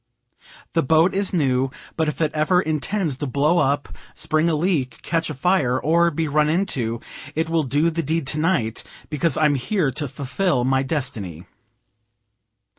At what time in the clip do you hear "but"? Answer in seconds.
1.95-2.07